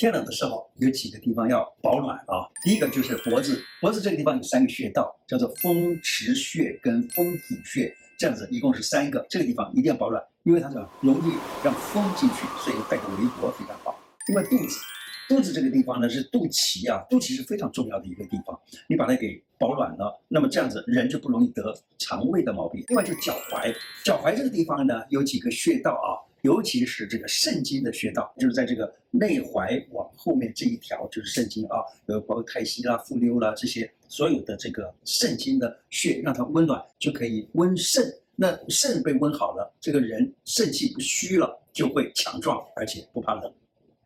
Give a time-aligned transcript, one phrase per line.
[0.00, 2.48] 天冷的时候有几个地方要保暖啊。
[2.64, 9.26] 第一个就是脖子，脖子这个地方有三个穴道，叫做风池穴跟风府穴，这样子一共是三个。
[9.28, 13.94] 这个地方一定要保暖，因为它是容易让风进去，所以带个围脖非常好。
[14.28, 14.78] 另外肚子。
[15.28, 18.58] 肚子这个地方呢是肚脐啊，肚脐是非常重要的一个地方，
[18.88, 22.84] 你把它给保暖了，那么这样子人就不容易得肠胃的毛病。
[22.88, 23.72] 另外就脚踝，
[24.04, 38.12] 脚踝这个地方呢有几个穴道啊，尤其是这个肾经的穴道，就是在这个内踝往后面这一条就是肾经啊，呃包括太溪啦、复溜啦这些所有的这个肾经的穴，让它温暖就可以温肾。
[38.36, 43.52] 那肾被温好了，这个人肾气不虚了，就会强壮而且不怕冷。